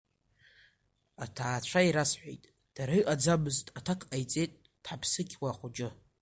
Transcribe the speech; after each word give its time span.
Аҭаацәа 1.23 1.81
ирасҳәеит, 1.87 2.43
дара 2.75 2.93
ыҟаӡамызт, 3.01 3.65
аҭак 3.77 4.01
ҟаиҵеит 4.09 4.51
дҳақьԥсықьуа 4.83 5.49
ахәыҷы. 5.51 5.89